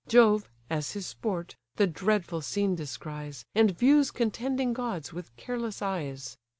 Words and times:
Jove, 0.07 0.49
as 0.67 0.93
his 0.93 1.05
sport, 1.05 1.55
the 1.75 1.85
dreadful 1.85 2.41
scene 2.41 2.73
descries, 2.73 3.45
And 3.53 3.69
views 3.77 4.09
contending 4.09 4.73
gods 4.73 5.13
with 5.13 5.35
careless 5.35 5.79
eyes. 5.83 6.37